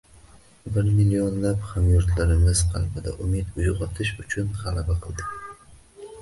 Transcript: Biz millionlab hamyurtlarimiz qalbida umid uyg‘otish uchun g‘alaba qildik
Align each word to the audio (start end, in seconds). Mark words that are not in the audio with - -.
Biz 0.77 0.87
millionlab 0.93 1.67
hamyurtlarimiz 1.73 2.63
qalbida 2.71 3.13
umid 3.27 3.61
uyg‘otish 3.65 4.15
uchun 4.25 4.49
g‘alaba 4.57 4.97
qildik 5.07 6.11